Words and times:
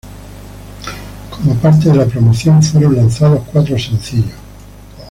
Como 1.29 1.53
parte 1.57 1.89
de 1.89 1.95
la 1.95 2.07
promoción 2.07 2.63
fueron 2.63 2.95
lanzados 2.95 3.45
cuatro 3.53 3.77
sencillos. 3.77 4.33